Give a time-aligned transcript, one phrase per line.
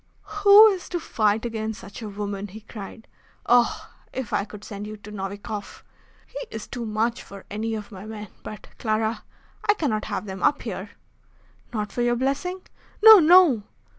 [0.41, 3.07] "Who is to fight against such a woman?" he cried.
[3.45, 3.87] "Oh!
[4.11, 5.83] if I could send you to Novikoff!
[6.25, 8.29] He is too much for any of my men.
[8.41, 9.23] But, Clara,
[9.69, 10.89] I cannot have them up here."
[11.71, 12.61] "Not for your blessing?"
[13.03, 13.61] "No, no!"